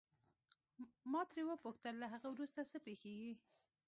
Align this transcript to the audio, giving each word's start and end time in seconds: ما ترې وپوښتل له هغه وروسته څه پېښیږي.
ما 1.11 1.21
ترې 1.29 1.43
وپوښتل 1.45 1.93
له 1.99 2.07
هغه 2.13 2.27
وروسته 2.33 2.59
څه 2.71 2.77
پېښیږي. 2.85 3.33